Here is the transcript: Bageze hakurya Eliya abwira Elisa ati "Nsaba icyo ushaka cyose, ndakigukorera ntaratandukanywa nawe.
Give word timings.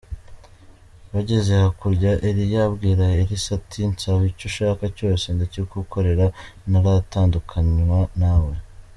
Bageze 1.13 1.51
hakurya 1.63 2.11
Eliya 2.27 2.61
abwira 2.69 3.03
Elisa 3.21 3.49
ati 3.59 3.79
"Nsaba 3.91 4.23
icyo 4.31 4.45
ushaka 4.51 4.83
cyose, 4.97 5.25
ndakigukorera 5.35 6.25
ntaratandukanywa 6.71 7.99
nawe. 8.21 8.53